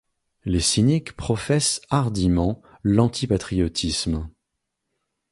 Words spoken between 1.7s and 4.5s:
hardiment l’antipatriotisme.